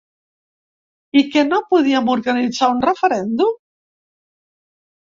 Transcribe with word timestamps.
I 1.21 1.23
que 1.35 1.43
no 1.51 1.59
podíem 1.75 2.11
organitzar 2.15 2.73
un 2.79 2.83
referèndum? 2.89 3.57